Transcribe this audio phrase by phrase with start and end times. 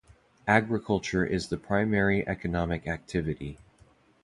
[0.47, 3.59] Agriculture is the primary economic activity.